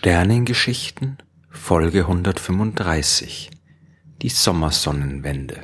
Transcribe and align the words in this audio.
Sternengeschichten 0.00 1.18
Folge 1.50 2.02
135 2.02 3.50
Die 4.22 4.28
Sommersonnenwende 4.28 5.56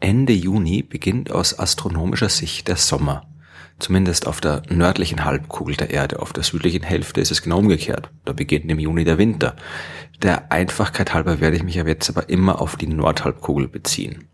Ende 0.00 0.32
Juni 0.32 0.82
beginnt 0.82 1.30
aus 1.30 1.58
astronomischer 1.58 2.30
Sicht 2.30 2.66
der 2.66 2.76
Sommer. 2.76 3.28
Zumindest 3.78 4.26
auf 4.26 4.40
der 4.40 4.62
nördlichen 4.70 5.26
Halbkugel 5.26 5.76
der 5.76 5.90
Erde. 5.90 6.20
Auf 6.20 6.32
der 6.32 6.44
südlichen 6.44 6.82
Hälfte 6.82 7.20
ist 7.20 7.30
es 7.30 7.42
genau 7.42 7.58
umgekehrt. 7.58 8.08
Da 8.24 8.32
beginnt 8.32 8.70
im 8.70 8.78
Juni 8.78 9.04
der 9.04 9.18
Winter. 9.18 9.54
Der 10.22 10.50
Einfachkeit 10.50 11.12
halber 11.12 11.38
werde 11.38 11.58
ich 11.58 11.62
mich 11.62 11.74
jetzt 11.74 12.08
aber 12.08 12.30
immer 12.30 12.62
auf 12.62 12.76
die 12.76 12.86
Nordhalbkugel 12.86 13.68
beziehen. 13.68 14.30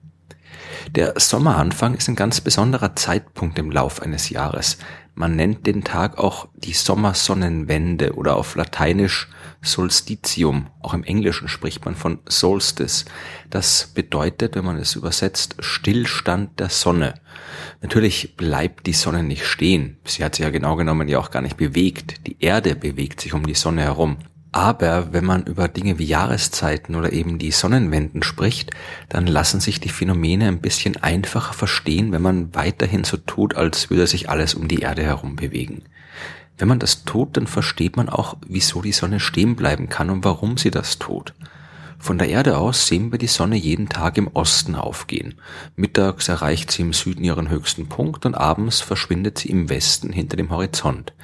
Der 0.91 1.15
Sommeranfang 1.17 1.95
ist 1.95 2.09
ein 2.09 2.17
ganz 2.17 2.41
besonderer 2.41 2.95
Zeitpunkt 2.97 3.59
im 3.59 3.71
Lauf 3.71 4.03
eines 4.03 4.31
Jahres. 4.31 4.79
Man 5.15 5.37
nennt 5.37 5.67
den 5.67 5.85
Tag 5.85 6.19
auch 6.19 6.49
die 6.55 6.73
Sommersonnenwende 6.73 8.15
oder 8.15 8.37
auf 8.37 8.55
Lateinisch 8.55 9.29
Solstitium. 9.61 10.69
Auch 10.81 10.95
im 10.95 11.05
Englischen 11.05 11.49
spricht 11.49 11.85
man 11.85 11.95
von 11.95 12.19
Solstice. 12.27 13.05
Das 13.51 13.91
bedeutet, 13.95 14.57
wenn 14.57 14.65
man 14.65 14.79
es 14.79 14.97
übersetzt, 14.97 15.57
Stillstand 15.61 16.59
der 16.59 16.71
Sonne. 16.71 17.15
Natürlich 17.83 18.37
bleibt 18.37 18.87
die 18.87 18.95
Sonne 18.95 19.23
nicht 19.23 19.47
stehen. 19.47 19.99
Sie 20.05 20.25
hat 20.25 20.35
sich 20.35 20.45
ja 20.45 20.51
genau 20.51 20.77
genommen 20.77 21.09
ja 21.09 21.19
auch 21.19 21.31
gar 21.31 21.43
nicht 21.43 21.59
bewegt. 21.59 22.27
Die 22.27 22.37
Erde 22.41 22.75
bewegt 22.75 23.21
sich 23.21 23.35
um 23.35 23.47
die 23.47 23.55
Sonne 23.55 23.83
herum. 23.83 24.17
Aber 24.55 25.15
wenn 25.15 25.25
man 25.25 25.45
über 25.45 25.67
Dinge 25.67 25.99
wie 25.99 26.05
Jahreszeiten 26.05 26.95
oder 26.95 27.13
eben 27.15 27.39
die 27.39 27.51
Sonnenwenden 27.51 28.23
spricht, 28.23 28.71
dann 29.09 29.27
lassen 29.27 29.61
sich 29.61 29.81
die 29.81 29.89
Phänomene 29.89 30.47
ein 30.47 30.61
bisschen 30.61 31.03
einfacher 31.03 31.55
verstehen, 31.55 32.13
wenn 32.13 32.21
man 32.21 32.55
weiterhin 32.55 33.05
so 33.05 33.17
tut, 33.17 33.57
als 33.57 33.89
würde 33.89 34.07
sich 34.07 34.29
alles 34.29 34.53
um 34.53 34.69
die 34.69 34.81
Erde 34.81 35.03
herum 35.03 35.37
bewegen. 35.37 35.83
Wenn 36.59 36.69
man 36.69 36.79
das 36.79 37.05
tut, 37.05 37.39
dann 37.39 37.47
versteht 37.47 37.97
man 37.97 38.11
auch, 38.11 38.37
wieso 38.47 38.83
die 38.83 38.93
Sonne 38.93 39.21
stehen 39.21 39.57
bleiben 39.57 39.89
kann 39.89 40.11
und 40.11 40.23
warum 40.23 40.59
sie 40.59 40.71
das 40.71 40.99
tut. 40.99 41.33
Von 41.99 42.19
der 42.19 42.29
Erde 42.29 42.59
aus 42.59 42.87
sehen 42.87 43.11
wir 43.11 43.19
die 43.19 43.29
Sonne 43.29 43.57
jeden 43.57 43.89
Tag 43.89 44.19
im 44.19 44.29
Osten 44.35 44.75
aufgehen. 44.75 45.37
Mittags 45.77 46.29
erreicht 46.29 46.71
sie 46.71 46.83
im 46.83 46.93
Süden 46.93 47.25
ihren 47.25 47.49
höchsten 47.49 47.89
Punkt 47.89 48.27
und 48.27 48.35
abends 48.35 48.81
verschwindet 48.81 49.39
sie 49.39 49.49
im 49.49 49.71
Westen 49.71 50.13
hinter 50.13 50.37
dem 50.37 50.51
Horizont. 50.51 51.15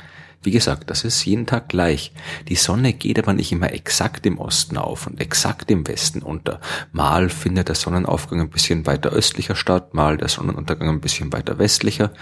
Wie 0.41 0.53
gesagt, 0.53 0.89
das 0.89 1.03
ist 1.03 1.25
jeden 1.25 1.47
Tag 1.47 1.69
gleich. 1.69 2.13
Die 2.47 2.55
Sonne 2.55 2.93
geht 2.93 3.19
aber 3.19 3.33
nicht 3.33 3.51
immer 3.51 3.73
exakt 3.73 4.25
im 4.25 4.39
Osten 4.39 4.77
auf 4.77 5.09
und 5.09 5.21
exakt 5.21 5.69
im 5.69 5.89
Westen 5.89 6.23
unter. 6.23 6.61
Mal 6.93 7.29
findet 7.29 7.67
der 7.67 7.75
Sonnenaufgang 7.75 8.41
ein 8.41 8.51
bisschen 8.51 8.87
weiter 8.87 9.11
östlicher 9.11 9.57
statt, 9.57 9.95
mal 9.95 10.17
der 10.17 10.29
Sonnenuntergang 10.29 10.91
ein 10.91 11.01
bisschen 11.01 11.33
weiter 11.33 11.59
westlicher. 11.59 12.13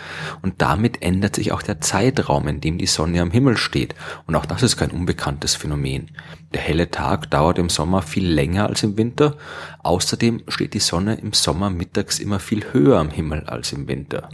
Und 0.40 0.62
damit 0.62 1.02
ändert 1.02 1.34
sich 1.36 1.52
auch 1.52 1.60
der 1.60 1.82
Zeitraum, 1.82 2.48
in 2.48 2.62
dem 2.62 2.78
die 2.78 2.86
Sonne 2.86 3.20
am 3.20 3.30
Himmel 3.30 3.58
steht. 3.58 3.94
Und 4.26 4.34
auch 4.34 4.46
das 4.46 4.62
ist 4.62 4.78
kein 4.78 4.92
unbekanntes 4.92 5.54
Phänomen. 5.54 6.10
Der 6.54 6.62
helle 6.62 6.90
Tag 6.90 7.30
dauert 7.30 7.58
im 7.58 7.68
Sommer 7.68 8.00
viel 8.00 8.26
länger 8.26 8.66
als 8.66 8.82
im 8.82 8.96
Winter. 8.96 9.36
Außerdem 9.82 10.44
steht 10.48 10.72
die 10.72 10.80
Sonne 10.80 11.16
im 11.16 11.34
Sommer 11.34 11.68
mittags 11.68 12.18
immer 12.18 12.40
viel 12.40 12.64
höher 12.72 12.98
am 12.98 13.10
Himmel 13.10 13.44
als 13.44 13.72
im 13.72 13.88
Winter. 13.88 14.30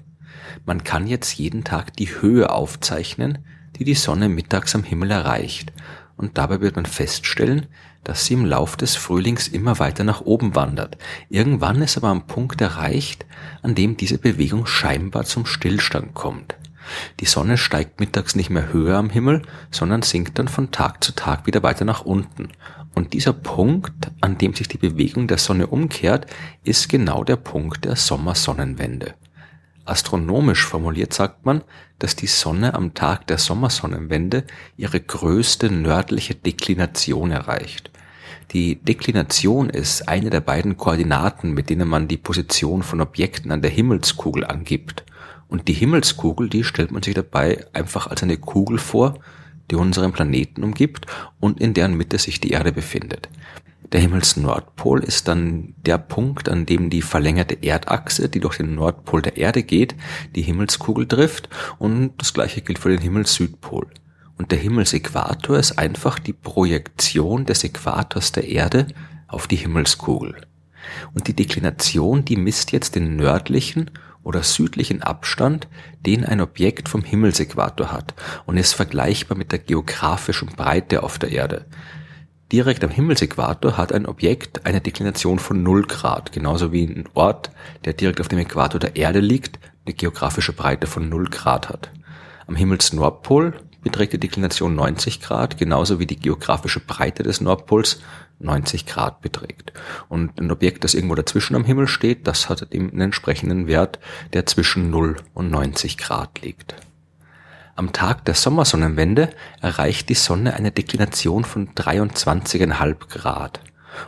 Man 0.64 0.84
kann 0.84 1.08
jetzt 1.08 1.34
jeden 1.34 1.64
Tag 1.64 1.96
die 1.96 2.20
Höhe 2.20 2.50
aufzeichnen, 2.50 3.38
die 3.76 3.84
die 3.84 3.94
Sonne 3.94 4.28
mittags 4.28 4.74
am 4.74 4.84
Himmel 4.84 5.10
erreicht, 5.10 5.72
und 6.16 6.38
dabei 6.38 6.60
wird 6.60 6.76
man 6.76 6.86
feststellen, 6.86 7.66
dass 8.04 8.26
sie 8.26 8.34
im 8.34 8.44
Lauf 8.44 8.76
des 8.76 8.96
Frühlings 8.96 9.48
immer 9.48 9.78
weiter 9.78 10.04
nach 10.04 10.20
oben 10.20 10.54
wandert. 10.54 10.98
Irgendwann 11.30 11.82
ist 11.82 11.96
aber 11.96 12.10
ein 12.10 12.26
Punkt 12.26 12.60
erreicht, 12.60 13.26
an 13.62 13.74
dem 13.74 13.96
diese 13.96 14.18
Bewegung 14.18 14.66
scheinbar 14.66 15.24
zum 15.24 15.46
Stillstand 15.46 16.14
kommt. 16.14 16.56
Die 17.20 17.26
Sonne 17.26 17.58
steigt 17.58 18.00
mittags 18.00 18.34
nicht 18.34 18.50
mehr 18.50 18.72
höher 18.72 18.98
am 18.98 19.10
Himmel, 19.10 19.42
sondern 19.70 20.02
sinkt 20.02 20.38
dann 20.38 20.48
von 20.48 20.72
Tag 20.72 21.02
zu 21.02 21.12
Tag 21.12 21.46
wieder 21.46 21.62
weiter 21.62 21.84
nach 21.84 22.02
unten. 22.02 22.48
Und 22.94 23.12
dieser 23.14 23.32
Punkt, 23.32 24.10
an 24.20 24.36
dem 24.36 24.54
sich 24.54 24.68
die 24.68 24.78
Bewegung 24.78 25.28
der 25.28 25.38
Sonne 25.38 25.68
umkehrt, 25.68 26.26
ist 26.64 26.88
genau 26.88 27.24
der 27.24 27.36
Punkt 27.36 27.84
der 27.84 27.96
Sommersonnenwende. 27.96 29.14
Astronomisch 29.84 30.64
formuliert 30.64 31.12
sagt 31.12 31.44
man, 31.44 31.62
dass 31.98 32.14
die 32.14 32.28
Sonne 32.28 32.74
am 32.74 32.94
Tag 32.94 33.26
der 33.26 33.38
Sommersonnenwende 33.38 34.44
ihre 34.76 35.00
größte 35.00 35.70
nördliche 35.70 36.34
Deklination 36.34 37.30
erreicht. 37.32 37.90
Die 38.52 38.76
Deklination 38.76 39.70
ist 39.70 40.08
eine 40.08 40.30
der 40.30 40.40
beiden 40.40 40.76
Koordinaten, 40.76 41.52
mit 41.52 41.70
denen 41.70 41.88
man 41.88 42.06
die 42.06 42.16
Position 42.16 42.82
von 42.82 43.00
Objekten 43.00 43.50
an 43.50 43.62
der 43.62 43.70
Himmelskugel 43.70 44.44
angibt. 44.44 45.04
Und 45.48 45.68
die 45.68 45.72
Himmelskugel, 45.72 46.48
die 46.48 46.64
stellt 46.64 46.92
man 46.92 47.02
sich 47.02 47.14
dabei 47.14 47.66
einfach 47.72 48.06
als 48.06 48.22
eine 48.22 48.36
Kugel 48.36 48.78
vor, 48.78 49.18
die 49.70 49.76
unseren 49.76 50.12
Planeten 50.12 50.64
umgibt 50.64 51.06
und 51.40 51.60
in 51.60 51.74
deren 51.74 51.96
Mitte 51.96 52.18
sich 52.18 52.40
die 52.40 52.50
Erde 52.50 52.72
befindet. 52.72 53.28
Der 53.92 54.00
Himmelsnordpol 54.00 55.04
ist 55.04 55.28
dann 55.28 55.74
der 55.84 55.98
Punkt, 55.98 56.48
an 56.48 56.64
dem 56.64 56.88
die 56.88 57.02
verlängerte 57.02 57.62
Erdachse, 57.62 58.30
die 58.30 58.40
durch 58.40 58.56
den 58.56 58.74
Nordpol 58.74 59.20
der 59.20 59.36
Erde 59.36 59.62
geht, 59.62 59.94
die 60.34 60.40
Himmelskugel 60.40 61.06
trifft 61.06 61.50
und 61.78 62.12
das 62.16 62.32
gleiche 62.32 62.62
gilt 62.62 62.78
für 62.78 62.88
den 62.88 63.02
Himmelssüdpol. 63.02 63.88
Und 64.38 64.50
der 64.50 64.58
Himmelsäquator 64.58 65.58
ist 65.58 65.78
einfach 65.78 66.18
die 66.18 66.32
Projektion 66.32 67.44
des 67.44 67.64
Äquators 67.64 68.32
der 68.32 68.48
Erde 68.48 68.86
auf 69.28 69.46
die 69.46 69.56
Himmelskugel. 69.56 70.36
Und 71.12 71.28
die 71.28 71.36
Deklination, 71.36 72.24
die 72.24 72.36
misst 72.36 72.72
jetzt 72.72 72.94
den 72.94 73.16
nördlichen 73.16 73.90
oder 74.22 74.42
südlichen 74.42 75.02
Abstand, 75.02 75.68
den 76.06 76.24
ein 76.24 76.40
Objekt 76.40 76.88
vom 76.88 77.04
Himmelsäquator 77.04 77.92
hat 77.92 78.14
und 78.46 78.56
ist 78.56 78.72
vergleichbar 78.72 79.36
mit 79.36 79.52
der 79.52 79.58
geografischen 79.58 80.48
Breite 80.48 81.02
auf 81.02 81.18
der 81.18 81.30
Erde. 81.30 81.66
Direkt 82.52 82.84
am 82.84 82.90
Himmelsäquator 82.90 83.78
hat 83.78 83.94
ein 83.94 84.04
Objekt 84.04 84.66
eine 84.66 84.82
Deklination 84.82 85.38
von 85.38 85.62
0 85.62 85.86
Grad, 85.86 86.32
genauso 86.32 86.70
wie 86.70 86.84
ein 86.84 87.08
Ort, 87.14 87.50
der 87.86 87.94
direkt 87.94 88.20
auf 88.20 88.28
dem 88.28 88.40
Äquator 88.40 88.78
der 88.78 88.94
Erde 88.94 89.20
liegt, 89.20 89.58
eine 89.86 89.94
geografische 89.94 90.52
Breite 90.52 90.86
von 90.86 91.08
0 91.08 91.30
Grad 91.30 91.70
hat. 91.70 91.90
Am 92.46 92.54
Himmelsnordpol 92.54 93.54
beträgt 93.82 94.12
die 94.12 94.20
Deklination 94.20 94.74
90 94.74 95.22
Grad, 95.22 95.56
genauso 95.56 95.98
wie 95.98 96.06
die 96.06 96.20
geografische 96.20 96.80
Breite 96.80 97.22
des 97.22 97.40
Nordpols 97.40 98.02
90 98.38 98.84
Grad 98.84 99.22
beträgt. 99.22 99.72
Und 100.10 100.38
ein 100.38 100.50
Objekt, 100.50 100.84
das 100.84 100.92
irgendwo 100.92 101.14
dazwischen 101.14 101.56
am 101.56 101.64
Himmel 101.64 101.88
steht, 101.88 102.26
das 102.26 102.50
hat 102.50 102.70
eben 102.70 102.90
einen 102.90 103.00
entsprechenden 103.00 103.66
Wert, 103.66 103.98
der 104.34 104.44
zwischen 104.44 104.90
0 104.90 105.16
und 105.32 105.50
90 105.50 105.96
Grad 105.96 106.42
liegt. 106.42 106.74
Am 107.74 107.92
Tag 107.92 108.26
der 108.26 108.34
Sommersonnenwende 108.34 109.30
erreicht 109.62 110.10
die 110.10 110.14
Sonne 110.14 110.54
eine 110.54 110.72
Deklination 110.72 111.44
von 111.44 111.70
23,5 111.70 113.08
Grad. 113.08 113.60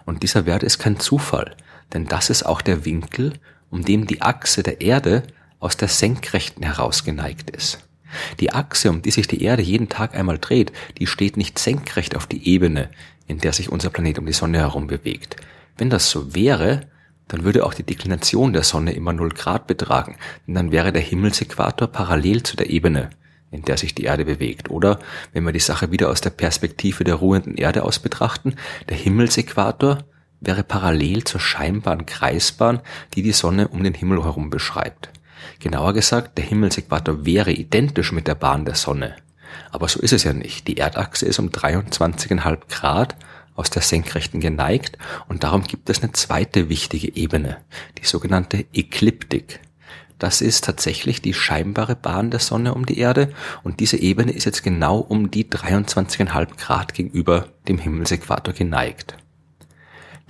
Und 0.05 0.23
dieser 0.23 0.45
Wert 0.45 0.63
ist 0.63 0.79
kein 0.79 1.01
Zufall, 1.01 1.57
denn 1.95 2.05
das 2.05 2.29
ist 2.29 2.45
auch 2.45 2.61
der 2.61 2.85
Winkel, 2.85 3.33
um 3.71 3.83
dem 3.83 4.07
die 4.07 4.21
Achse 4.21 4.63
der 4.63 4.83
Erde 4.83 5.23
aus 5.61 5.79
der 5.79 5.89
Senkrechten 5.89 6.63
heraus 6.63 7.05
geneigt 7.05 7.51
ist. 7.51 7.79
Die 8.39 8.53
Achse, 8.53 8.91
um 8.91 9.01
die 9.01 9.11
sich 9.11 9.29
die 9.29 9.43
Erde 9.43 9.63
jeden 9.63 9.89
Tag 9.89 10.15
einmal 10.15 10.39
dreht, 10.39 10.71
die 10.99 11.07
steht 11.07 11.39
nicht 11.39 11.59
senkrecht 11.59 12.17
auf 12.17 12.27
die 12.27 12.47
Ebene, 12.47 12.91
in 13.27 13.39
der 13.39 13.55
sich 13.55 13.73
unser 13.73 13.89
Planet 13.89 14.19
um 14.19 14.27
die 14.27 14.35
Sonne 14.35 14.59
herum 14.59 14.89
bewegt. 14.89 15.37
Wenn 15.79 15.89
das 15.89 16.11
so 16.11 16.35
wäre, 16.35 16.83
dann 17.29 17.45
würde 17.45 17.65
auch 17.65 17.73
die 17.73 17.83
Deklination 17.83 18.53
der 18.53 18.63
Sonne 18.63 18.93
immer 18.93 19.15
0 19.15 19.31
Grad 19.31 19.67
betragen, 19.67 20.17
denn 20.47 20.55
dann 20.55 20.71
wäre 20.71 20.93
der 20.93 21.03
Himmelsäquator 21.03 21.89
parallel 21.89 22.43
zu 22.43 22.57
der 22.57 22.69
Ebene, 22.69 23.09
in 23.55 23.63
der 23.63 23.77
sich 23.77 23.95
die 23.95 24.05
Erde 24.05 24.25
bewegt. 24.25 24.71
Oder 24.71 24.99
wenn 25.33 25.45
wir 25.45 25.53
die 25.53 25.61
Sache 25.61 25.91
wieder 25.91 26.11
aus 26.11 26.21
der 26.21 26.31
Perspektive 26.31 27.05
der 27.05 27.15
ruhenden 27.15 27.57
Erde 27.57 27.85
aus 27.85 27.99
betrachten, 27.99 28.57
der 28.89 28.97
Himmelsäquator 28.97 29.99
wäre 30.41 30.65
parallel 30.65 31.25
zur 31.25 31.41
scheinbaren 31.41 32.05
Kreisbahn, 32.05 32.81
die 33.15 33.23
die 33.23 33.33
Sonne 33.33 33.69
um 33.69 33.83
den 33.83 33.95
Himmel 33.95 34.23
herum 34.25 34.51
beschreibt. 34.51 35.11
Genauer 35.61 35.93
gesagt, 35.93 36.37
der 36.37 36.45
Himmelsäquator 36.45 37.25
wäre 37.25 37.53
identisch 37.53 38.13
mit 38.13 38.27
der 38.27 38.35
Bahn 38.35 38.65
der 38.65 38.75
Sonne. 38.75 39.17
Aber 39.71 39.89
so 39.89 40.01
ist 40.01 40.13
es 40.13 40.25
ja 40.25 40.33
nicht. 40.33 40.67
Die 40.67 40.79
Erdachse 40.79 41.27
ist 41.27 41.39
um 41.39 41.51
23,5 41.51 42.59
Grad 42.69 43.17
aus 43.55 43.71
der 43.71 43.83
Senkrechten 43.83 44.41
geneigt 44.41 44.99
und 45.29 45.45
darum 45.45 45.63
gibt 45.63 45.89
es 45.89 46.03
eine 46.03 46.13
zweite 46.13 46.69
wichtige 46.69 47.15
Ebene, 47.15 47.59
die 47.99 48.05
sogenannte 48.05 48.65
Ekliptik. 48.73 49.61
Das 50.19 50.41
ist 50.41 50.65
tatsächlich 50.65 51.21
die 51.23 51.35
scheinbare 51.35 51.97
Bahn 51.97 52.31
der 52.31 52.41
Sonne 52.41 52.75
um 52.75 52.87
die 52.87 52.99
Erde 52.99 53.33
und 53.63 53.81
diese 53.81 53.97
Ebene 53.97 54.33
ist 54.33 54.45
jetzt 54.45 54.63
genau 54.63 54.99
um 54.99 55.31
die 55.31 55.45
23,5 55.45 56.57
Grad 56.57 56.95
gegenüber 56.95 57.49
dem 57.69 57.79
Himmelsäquator 57.79 58.55
geneigt. 58.55 59.17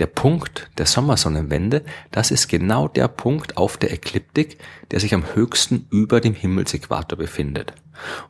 Der 0.01 0.07
Punkt 0.07 0.71
der 0.77 0.87
Sommersonnenwende, 0.87 1.85
das 2.11 2.33
ist 2.33 2.49
genau 2.49 2.89
der 2.89 3.07
Punkt 3.07 3.57
auf 3.57 3.77
der 3.77 3.93
Ekliptik, 3.93 4.59
der 4.91 4.99
sich 4.99 5.15
am 5.15 5.35
höchsten 5.35 5.87
über 5.91 6.21
dem 6.21 6.35
Himmelsäquator 6.35 7.17
befindet. 7.17 7.75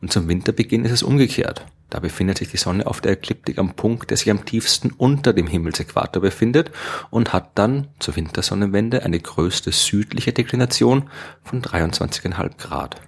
Und 0.02 0.12
zum 0.12 0.28
Winterbeginn 0.28 0.84
ist 0.84 0.92
es 0.92 1.02
umgekehrt. 1.02 1.64
Da 1.88 2.00
befindet 2.00 2.38
sich 2.38 2.50
die 2.50 2.58
Sonne 2.58 2.86
auf 2.86 3.00
der 3.00 3.12
Ekliptik 3.12 3.56
am 3.56 3.74
Punkt, 3.74 4.10
der 4.10 4.18
sich 4.18 4.30
am 4.30 4.44
tiefsten 4.44 4.90
unter 4.90 5.32
dem 5.32 5.46
Himmelsäquator 5.46 6.20
befindet 6.20 6.70
und 7.10 7.32
hat 7.32 7.52
dann 7.54 7.88
zur 7.98 8.16
Wintersonnenwende 8.16 9.02
eine 9.02 9.20
größte 9.20 9.72
südliche 9.72 10.32
Deklination 10.32 11.08
von 11.42 11.62
23,5 11.62 12.58
Grad. 12.58 13.00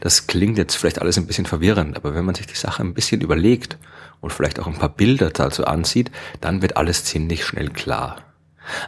Das 0.00 0.28
klingt 0.28 0.58
jetzt 0.58 0.76
vielleicht 0.76 1.00
alles 1.00 1.18
ein 1.18 1.26
bisschen 1.26 1.46
verwirrend, 1.46 1.96
aber 1.96 2.14
wenn 2.14 2.24
man 2.24 2.36
sich 2.36 2.46
die 2.46 2.54
Sache 2.54 2.82
ein 2.82 2.94
bisschen 2.94 3.20
überlegt 3.20 3.78
und 4.24 4.32
vielleicht 4.32 4.58
auch 4.58 4.66
ein 4.66 4.78
paar 4.78 4.88
Bilder 4.88 5.30
dazu 5.30 5.66
ansieht, 5.66 6.10
dann 6.40 6.62
wird 6.62 6.78
alles 6.78 7.04
ziemlich 7.04 7.44
schnell 7.44 7.68
klar. 7.68 8.16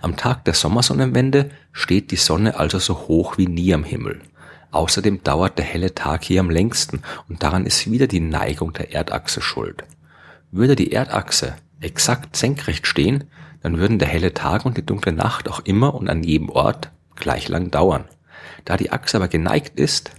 Am 0.00 0.16
Tag 0.16 0.46
der 0.46 0.54
Sommersonnenwende 0.54 1.50
steht 1.72 2.10
die 2.10 2.16
Sonne 2.16 2.58
also 2.58 2.78
so 2.78 3.06
hoch 3.06 3.36
wie 3.36 3.46
nie 3.46 3.74
am 3.74 3.84
Himmel. 3.84 4.22
Außerdem 4.70 5.22
dauert 5.22 5.58
der 5.58 5.66
helle 5.66 5.94
Tag 5.94 6.24
hier 6.24 6.40
am 6.40 6.48
längsten 6.48 7.02
und 7.28 7.42
daran 7.42 7.66
ist 7.66 7.90
wieder 7.90 8.06
die 8.06 8.20
Neigung 8.20 8.72
der 8.72 8.94
Erdachse 8.94 9.42
schuld. 9.42 9.84
Würde 10.50 10.74
die 10.74 10.92
Erdachse 10.92 11.54
exakt 11.80 12.34
senkrecht 12.34 12.86
stehen, 12.86 13.24
dann 13.62 13.76
würden 13.76 13.98
der 13.98 14.08
helle 14.08 14.32
Tag 14.32 14.64
und 14.64 14.78
die 14.78 14.86
dunkle 14.86 15.12
Nacht 15.12 15.50
auch 15.50 15.60
immer 15.60 15.94
und 15.94 16.08
an 16.08 16.22
jedem 16.22 16.48
Ort 16.48 16.90
gleich 17.14 17.48
lang 17.48 17.70
dauern. 17.70 18.06
Da 18.64 18.78
die 18.78 18.90
Achse 18.90 19.18
aber 19.18 19.28
geneigt 19.28 19.78
ist, 19.78 20.12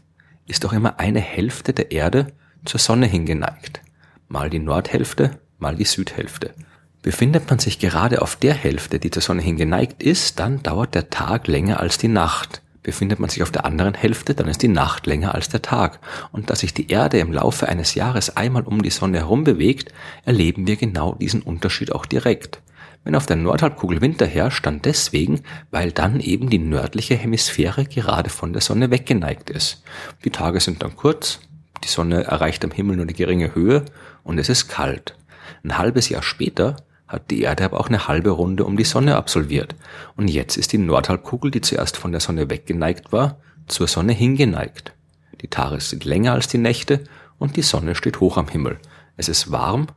ist 0.45 0.63
auch 0.63 0.73
immer 0.73 0.99
eine 0.99 1.21
Hälfte 1.21 1.73
der 1.73 1.91
Erde 1.91 2.27
zur 2.65 2.79
Sonne 2.79 3.07
hingeneigt. 3.07 3.81
Mal 4.29 4.49
die 4.49 4.59
Nordhälfte, 4.59 5.39
mal 5.57 5.75
die 5.75 5.85
Südhälfte. 5.85 6.53
Befindet 7.01 7.49
man 7.49 7.59
sich 7.59 7.79
gerade 7.79 8.21
auf 8.21 8.35
der 8.35 8.53
Hälfte, 8.53 8.99
die 8.99 9.09
zur 9.09 9.21
Sonne 9.21 9.41
hingeneigt 9.41 10.03
ist, 10.03 10.39
dann 10.39 10.61
dauert 10.63 10.95
der 10.95 11.09
Tag 11.09 11.47
länger 11.47 11.79
als 11.79 11.97
die 11.97 12.09
Nacht. 12.09 12.61
Befindet 12.83 13.19
man 13.19 13.29
sich 13.29 13.41
auf 13.43 13.51
der 13.51 13.65
anderen 13.65 13.93
Hälfte, 13.93 14.35
dann 14.35 14.49
ist 14.49 14.61
die 14.61 14.67
Nacht 14.67 15.07
länger 15.07 15.33
als 15.33 15.47
der 15.47 15.61
Tag. 15.61 15.99
Und 16.33 16.49
da 16.49 16.55
sich 16.55 16.73
die 16.73 16.89
Erde 16.89 17.19
im 17.19 17.31
Laufe 17.31 17.69
eines 17.69 17.95
Jahres 17.95 18.35
einmal 18.35 18.63
um 18.63 18.81
die 18.81 18.89
Sonne 18.89 19.19
herum 19.19 19.45
bewegt, 19.45 19.93
erleben 20.25 20.67
wir 20.67 20.75
genau 20.75 21.15
diesen 21.15 21.41
Unterschied 21.41 21.93
auch 21.93 22.05
direkt. 22.05 22.61
Wenn 23.05 23.15
auf 23.15 23.25
der 23.25 23.37
Nordhalbkugel 23.37 24.01
Winter 24.01 24.25
herrscht, 24.25 24.65
dann 24.65 24.81
deswegen, 24.81 25.41
weil 25.71 25.93
dann 25.93 26.19
eben 26.19 26.49
die 26.49 26.59
nördliche 26.59 27.15
Hemisphäre 27.15 27.85
gerade 27.85 28.29
von 28.29 28.51
der 28.51 28.61
Sonne 28.61 28.91
weggeneigt 28.91 29.49
ist. 29.49 29.83
Die 30.25 30.29
Tage 30.29 30.59
sind 30.59 30.83
dann 30.83 30.97
kurz, 30.97 31.39
die 31.83 31.87
Sonne 31.87 32.23
erreicht 32.23 32.63
am 32.63 32.71
Himmel 32.71 32.95
nur 32.95 33.05
eine 33.05 33.13
geringe 33.13 33.55
Höhe 33.55 33.85
und 34.23 34.37
es 34.37 34.49
ist 34.49 34.67
kalt. 34.67 35.15
Ein 35.63 35.77
halbes 35.77 36.09
Jahr 36.09 36.23
später 36.23 36.77
hat 37.07 37.31
die 37.31 37.41
Erde 37.41 37.63
aber 37.63 37.79
auch 37.79 37.87
eine 37.87 38.07
halbe 38.07 38.31
Runde 38.31 38.65
um 38.65 38.77
die 38.77 38.83
Sonne 38.83 39.15
absolviert. 39.15 39.75
Und 40.15 40.27
jetzt 40.27 40.57
ist 40.57 40.73
die 40.73 40.77
Nordhalbkugel, 40.77 41.51
die 41.51 41.61
zuerst 41.61 41.97
von 41.97 42.11
der 42.11 42.19
Sonne 42.19 42.49
weggeneigt 42.49 43.11
war, 43.11 43.39
zur 43.67 43.87
Sonne 43.87 44.13
hingeneigt. 44.13 44.93
Die 45.41 45.47
Tage 45.47 45.79
sind 45.79 46.03
länger 46.03 46.33
als 46.33 46.47
die 46.47 46.57
Nächte 46.57 47.03
und 47.37 47.55
die 47.55 47.61
Sonne 47.61 47.95
steht 47.95 48.19
hoch 48.19 48.37
am 48.37 48.47
Himmel. 48.47 48.79
Es 49.15 49.29
ist 49.29 49.51
warm 49.51 49.87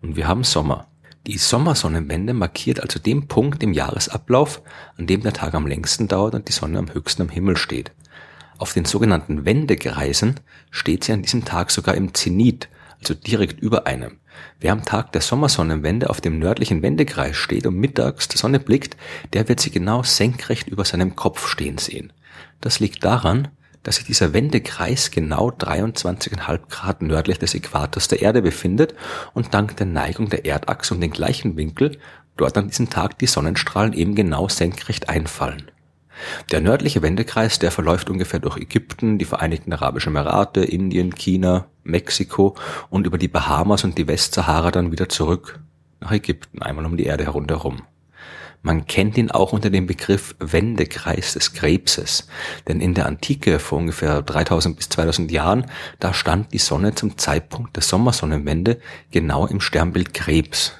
und 0.00 0.16
wir 0.16 0.28
haben 0.28 0.44
Sommer. 0.44 0.86
Die 1.26 1.38
Sommersonnenwende 1.38 2.32
markiert 2.32 2.80
also 2.80 2.98
den 2.98 3.28
Punkt 3.28 3.62
im 3.62 3.72
Jahresablauf, 3.72 4.62
an 4.96 5.06
dem 5.06 5.22
der 5.22 5.34
Tag 5.34 5.54
am 5.54 5.66
längsten 5.66 6.08
dauert 6.08 6.34
und 6.34 6.48
die 6.48 6.52
Sonne 6.52 6.78
am 6.78 6.94
höchsten 6.94 7.22
am 7.22 7.28
Himmel 7.28 7.56
steht. 7.56 7.92
Auf 8.60 8.74
den 8.74 8.84
sogenannten 8.84 9.46
Wendekreisen 9.46 10.38
steht 10.70 11.04
sie 11.04 11.14
an 11.14 11.22
diesem 11.22 11.46
Tag 11.46 11.70
sogar 11.70 11.94
im 11.94 12.12
Zenit, 12.12 12.68
also 12.98 13.14
direkt 13.14 13.58
über 13.58 13.86
einem. 13.86 14.18
Wer 14.58 14.72
am 14.72 14.84
Tag 14.84 15.12
der 15.12 15.22
Sommersonnenwende 15.22 16.10
auf 16.10 16.20
dem 16.20 16.38
nördlichen 16.38 16.82
Wendekreis 16.82 17.36
steht 17.36 17.66
und 17.66 17.76
mittags 17.76 18.28
die 18.28 18.36
Sonne 18.36 18.60
blickt, 18.60 18.98
der 19.32 19.48
wird 19.48 19.60
sie 19.60 19.70
genau 19.70 20.02
senkrecht 20.02 20.68
über 20.68 20.84
seinem 20.84 21.16
Kopf 21.16 21.48
stehen 21.48 21.78
sehen. 21.78 22.12
Das 22.60 22.80
liegt 22.80 23.02
daran, 23.02 23.48
dass 23.82 23.96
sich 23.96 24.04
dieser 24.04 24.34
Wendekreis 24.34 25.10
genau 25.10 25.48
23,5 25.48 26.60
Grad 26.68 27.00
nördlich 27.00 27.38
des 27.38 27.54
Äquators 27.54 28.08
der 28.08 28.20
Erde 28.20 28.42
befindet 28.42 28.94
und 29.32 29.54
dank 29.54 29.78
der 29.78 29.86
Neigung 29.86 30.28
der 30.28 30.44
Erdachse 30.44 30.92
um 30.92 31.00
den 31.00 31.12
gleichen 31.12 31.56
Winkel 31.56 31.96
dort 32.36 32.58
an 32.58 32.68
diesem 32.68 32.90
Tag 32.90 33.18
die 33.20 33.26
Sonnenstrahlen 33.26 33.94
eben 33.94 34.14
genau 34.14 34.50
senkrecht 34.50 35.08
einfallen. 35.08 35.70
Der 36.50 36.60
nördliche 36.60 37.02
Wendekreis, 37.02 37.58
der 37.58 37.70
verläuft 37.70 38.10
ungefähr 38.10 38.40
durch 38.40 38.56
Ägypten, 38.56 39.18
die 39.18 39.24
Vereinigten 39.24 39.72
Arabischen 39.72 40.14
Emirate, 40.14 40.62
Indien, 40.62 41.14
China, 41.14 41.66
Mexiko 41.84 42.56
und 42.88 43.06
über 43.06 43.18
die 43.18 43.28
Bahamas 43.28 43.84
und 43.84 43.98
die 43.98 44.08
Westsahara 44.08 44.70
dann 44.70 44.92
wieder 44.92 45.08
zurück 45.08 45.60
nach 46.00 46.12
Ägypten, 46.12 46.62
einmal 46.62 46.86
um 46.86 46.96
die 46.96 47.04
Erde 47.04 47.24
herunterherum. 47.24 47.82
Man 48.62 48.86
kennt 48.86 49.16
ihn 49.16 49.30
auch 49.30 49.54
unter 49.54 49.70
dem 49.70 49.86
Begriff 49.86 50.34
Wendekreis 50.38 51.32
des 51.32 51.54
Krebses, 51.54 52.28
denn 52.68 52.82
in 52.82 52.92
der 52.92 53.06
Antike 53.06 53.58
vor 53.58 53.78
ungefähr 53.78 54.20
3000 54.20 54.76
bis 54.76 54.90
2000 54.90 55.30
Jahren, 55.30 55.64
da 55.98 56.12
stand 56.12 56.52
die 56.52 56.58
Sonne 56.58 56.94
zum 56.94 57.16
Zeitpunkt 57.16 57.74
der 57.76 57.82
Sommersonnenwende 57.82 58.78
genau 59.10 59.46
im 59.46 59.62
Sternbild 59.62 60.12
Krebs. 60.12 60.74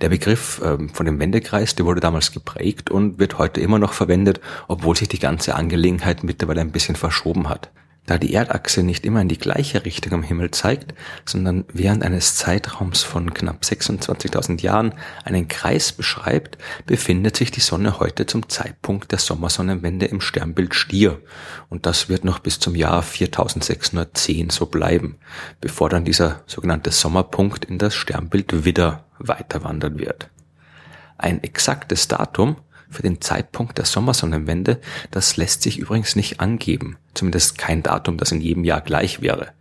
Der 0.00 0.08
Begriff 0.08 0.60
ähm, 0.64 0.88
von 0.88 1.06
dem 1.06 1.18
Wendekreis, 1.18 1.74
der 1.74 1.86
wurde 1.86 2.00
damals 2.00 2.32
geprägt 2.32 2.90
und 2.90 3.18
wird 3.18 3.38
heute 3.38 3.60
immer 3.60 3.78
noch 3.78 3.92
verwendet, 3.92 4.40
obwohl 4.68 4.96
sich 4.96 5.08
die 5.08 5.18
ganze 5.18 5.54
Angelegenheit 5.54 6.24
mittlerweile 6.24 6.60
ein 6.60 6.72
bisschen 6.72 6.96
verschoben 6.96 7.48
hat. 7.48 7.70
Da 8.10 8.18
die 8.18 8.34
Erdachse 8.34 8.82
nicht 8.82 9.06
immer 9.06 9.20
in 9.20 9.28
die 9.28 9.38
gleiche 9.38 9.84
Richtung 9.84 10.14
am 10.14 10.22
Himmel 10.24 10.50
zeigt, 10.50 10.94
sondern 11.24 11.64
während 11.72 12.02
eines 12.02 12.34
Zeitraums 12.34 13.04
von 13.04 13.32
knapp 13.32 13.62
26.000 13.62 14.62
Jahren 14.62 14.94
einen 15.24 15.46
Kreis 15.46 15.92
beschreibt, 15.92 16.58
befindet 16.86 17.36
sich 17.36 17.52
die 17.52 17.60
Sonne 17.60 18.00
heute 18.00 18.26
zum 18.26 18.48
Zeitpunkt 18.48 19.12
der 19.12 19.20
Sommersonnenwende 19.20 20.06
im 20.06 20.20
Sternbild 20.20 20.74
Stier. 20.74 21.20
Und 21.68 21.86
das 21.86 22.08
wird 22.08 22.24
noch 22.24 22.40
bis 22.40 22.58
zum 22.58 22.74
Jahr 22.74 23.04
4610 23.04 24.50
so 24.50 24.66
bleiben, 24.66 25.20
bevor 25.60 25.88
dann 25.88 26.04
dieser 26.04 26.42
sogenannte 26.48 26.90
Sommerpunkt 26.90 27.64
in 27.64 27.78
das 27.78 27.94
Sternbild 27.94 28.64
Widder 28.64 29.04
weiterwandern 29.20 30.00
wird. 30.00 30.30
Ein 31.16 31.44
exaktes 31.44 32.08
Datum 32.08 32.56
für 32.90 33.02
den 33.02 33.20
Zeitpunkt 33.20 33.78
der 33.78 33.84
Sommersonnenwende, 33.84 34.80
das 35.10 35.36
lässt 35.36 35.62
sich 35.62 35.78
übrigens 35.78 36.16
nicht 36.16 36.40
angeben, 36.40 36.98
zumindest 37.14 37.56
kein 37.56 37.82
Datum, 37.82 38.16
das 38.16 38.32
in 38.32 38.40
jedem 38.40 38.64
Jahr 38.64 38.80
gleich 38.80 39.22
wäre. 39.22 39.52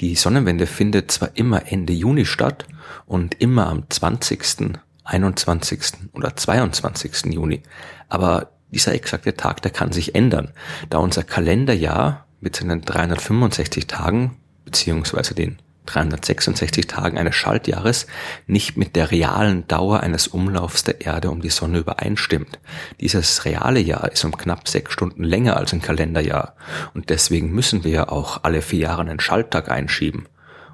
Die 0.00 0.14
Sonnenwende 0.14 0.66
findet 0.66 1.12
zwar 1.12 1.30
immer 1.34 1.70
Ende 1.70 1.92
Juni 1.92 2.24
statt 2.24 2.66
und 3.06 3.40
immer 3.40 3.66
am 3.66 3.88
20., 3.88 4.78
21. 5.04 5.80
oder 6.12 6.34
22. 6.34 7.32
Juni, 7.34 7.62
aber 8.08 8.52
dieser 8.70 8.94
exakte 8.94 9.36
Tag, 9.36 9.60
der 9.62 9.70
kann 9.70 9.92
sich 9.92 10.14
ändern, 10.14 10.52
da 10.88 10.98
unser 10.98 11.24
Kalenderjahr 11.24 12.26
mit 12.40 12.56
seinen 12.56 12.82
365 12.82 13.86
Tagen 13.86 14.38
beziehungsweise 14.64 15.34
den 15.34 15.58
366 15.86 16.86
Tagen 16.86 17.18
eines 17.18 17.34
Schaltjahres 17.34 18.06
nicht 18.46 18.76
mit 18.76 18.96
der 18.96 19.10
realen 19.10 19.66
Dauer 19.68 20.00
eines 20.00 20.28
Umlaufs 20.28 20.84
der 20.84 21.00
Erde 21.00 21.30
um 21.30 21.40
die 21.40 21.50
Sonne 21.50 21.78
übereinstimmt. 21.78 22.58
Dieses 23.00 23.44
reale 23.44 23.80
Jahr 23.80 24.10
ist 24.10 24.24
um 24.24 24.36
knapp 24.36 24.68
sechs 24.68 24.92
Stunden 24.92 25.24
länger 25.24 25.56
als 25.56 25.72
ein 25.72 25.82
Kalenderjahr 25.82 26.54
und 26.94 27.10
deswegen 27.10 27.52
müssen 27.52 27.84
wir 27.84 27.90
ja 27.90 28.08
auch 28.08 28.44
alle 28.44 28.62
vier 28.62 28.80
Jahre 28.80 29.02
einen 29.02 29.20
Schalttag 29.20 29.70
einschieben. 29.70 30.26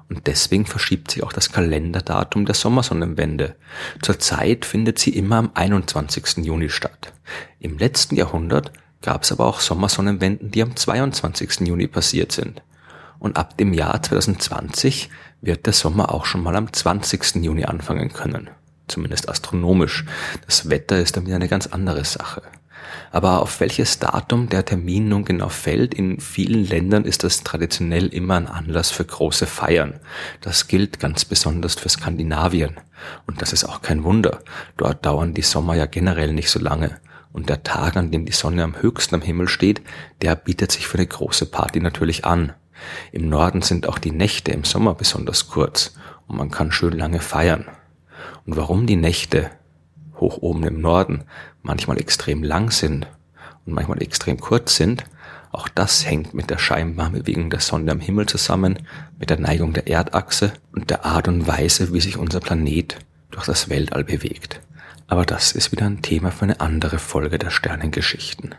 Und 0.09 0.25
deswegen 0.25 0.65
verschiebt 0.65 1.11
sich 1.11 1.23
auch 1.23 1.31
das 1.31 1.51
Kalenderdatum 1.51 2.45
der 2.45 2.55
Sommersonnenwende. 2.55 3.55
Zurzeit 4.01 4.65
findet 4.65 4.97
sie 4.97 5.11
immer 5.11 5.37
am 5.37 5.51
21. 5.53 6.43
Juni 6.45 6.69
statt. 6.69 7.13
Im 7.59 7.77
letzten 7.77 8.15
Jahrhundert 8.15 8.71
gab 9.03 9.21
es 9.23 9.31
aber 9.31 9.45
auch 9.45 9.59
Sommersonnenwenden, 9.59 10.49
die 10.49 10.63
am 10.63 10.75
22. 10.75 11.67
Juni 11.67 11.87
passiert 11.87 12.31
sind. 12.31 12.63
Und 13.19 13.37
ab 13.37 13.57
dem 13.57 13.73
Jahr 13.73 14.01
2020 14.01 15.09
wird 15.41 15.65
der 15.65 15.73
Sommer 15.73 16.13
auch 16.13 16.25
schon 16.25 16.41
mal 16.41 16.55
am 16.55 16.71
20. 16.71 17.35
Juni 17.35 17.65
anfangen 17.65 18.11
können. 18.11 18.49
Zumindest 18.87 19.29
astronomisch. 19.29 20.05
Das 20.45 20.69
Wetter 20.69 20.99
ist 20.99 21.15
dann 21.15 21.25
wieder 21.25 21.35
eine 21.35 21.47
ganz 21.47 21.67
andere 21.67 22.05
Sache. 22.05 22.41
Aber 23.11 23.41
auf 23.41 23.59
welches 23.59 23.99
Datum 23.99 24.49
der 24.49 24.65
Termin 24.65 25.09
nun 25.09 25.25
genau 25.25 25.49
fällt, 25.49 25.93
in 25.93 26.19
vielen 26.19 26.65
Ländern 26.65 27.05
ist 27.05 27.23
das 27.23 27.43
traditionell 27.43 28.07
immer 28.07 28.35
ein 28.35 28.47
Anlass 28.47 28.91
für 28.91 29.05
große 29.05 29.45
Feiern. 29.45 29.99
Das 30.41 30.67
gilt 30.67 30.99
ganz 30.99 31.25
besonders 31.25 31.75
für 31.75 31.89
Skandinavien. 31.89 32.77
Und 33.25 33.41
das 33.41 33.53
ist 33.53 33.65
auch 33.65 33.81
kein 33.81 34.03
Wunder. 34.03 34.39
Dort 34.77 35.05
dauern 35.05 35.33
die 35.33 35.41
Sommer 35.41 35.75
ja 35.75 35.85
generell 35.85 36.33
nicht 36.33 36.49
so 36.49 36.59
lange. 36.59 36.97
Und 37.31 37.49
der 37.49 37.63
Tag, 37.63 37.95
an 37.95 38.11
dem 38.11 38.25
die 38.25 38.31
Sonne 38.31 38.63
am 38.63 38.81
höchsten 38.81 39.15
am 39.15 39.21
Himmel 39.21 39.47
steht, 39.47 39.81
der 40.21 40.35
bietet 40.35 40.71
sich 40.71 40.87
für 40.87 40.97
eine 40.97 41.07
große 41.07 41.45
Party 41.45 41.79
natürlich 41.79 42.25
an. 42.25 42.53
Im 43.11 43.29
Norden 43.29 43.61
sind 43.61 43.87
auch 43.87 43.99
die 43.99 44.11
Nächte 44.11 44.51
im 44.51 44.63
Sommer 44.63 44.95
besonders 44.95 45.47
kurz 45.47 45.93
und 46.27 46.37
man 46.37 46.51
kann 46.51 46.71
schön 46.71 46.93
lange 46.93 47.19
feiern. 47.19 47.65
Und 48.45 48.57
warum 48.57 48.85
die 48.85 48.95
Nächte 48.95 49.51
hoch 50.15 50.37
oben 50.41 50.63
im 50.63 50.81
Norden 50.81 51.23
manchmal 51.61 51.99
extrem 51.99 52.43
lang 52.43 52.71
sind 52.71 53.07
und 53.65 53.73
manchmal 53.73 54.01
extrem 54.01 54.39
kurz 54.39 54.75
sind, 54.75 55.03
auch 55.51 55.67
das 55.67 56.05
hängt 56.05 56.33
mit 56.33 56.49
der 56.49 56.59
scheinbaren 56.59 57.13
Bewegung 57.13 57.49
der 57.49 57.59
Sonne 57.59 57.91
am 57.91 57.99
Himmel 57.99 58.27
zusammen, 58.27 58.79
mit 59.17 59.29
der 59.29 59.39
Neigung 59.39 59.73
der 59.73 59.87
Erdachse 59.87 60.53
und 60.73 60.89
der 60.89 61.05
Art 61.05 61.27
und 61.27 61.47
Weise, 61.47 61.91
wie 61.91 62.01
sich 62.01 62.17
unser 62.17 62.39
Planet 62.39 62.97
durch 63.31 63.45
das 63.45 63.69
Weltall 63.69 64.03
bewegt. 64.03 64.61
Aber 65.07 65.25
das 65.25 65.53
ist 65.53 65.71
wieder 65.71 65.87
ein 65.87 66.03
Thema 66.03 66.31
für 66.31 66.43
eine 66.43 66.61
andere 66.61 66.99
Folge 66.99 67.39
der 67.39 67.49
Sternengeschichten. 67.49 68.53